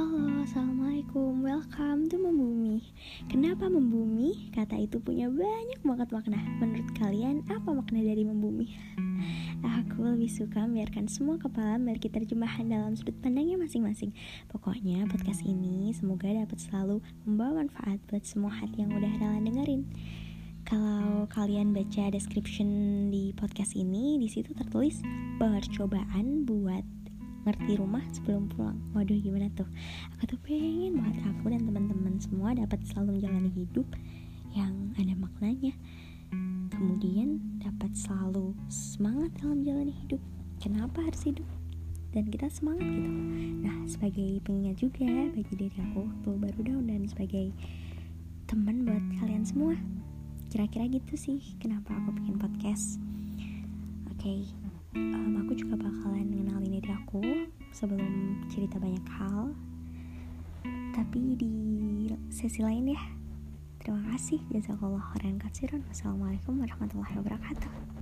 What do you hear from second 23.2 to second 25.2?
podcast ini, di situ tertulis